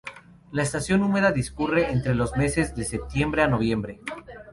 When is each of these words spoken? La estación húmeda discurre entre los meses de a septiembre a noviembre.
La 0.51 0.63
estación 0.63 1.03
húmeda 1.03 1.31
discurre 1.31 1.91
entre 1.91 2.15
los 2.15 2.35
meses 2.35 2.75
de 2.75 2.81
a 2.81 2.85
septiembre 2.85 3.43
a 3.43 3.47
noviembre. 3.47 3.99